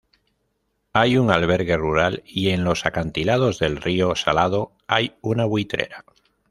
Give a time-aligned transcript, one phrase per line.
[0.93, 6.03] Hay un albergue rural y en los acantilados del río Salado hay una buitrera.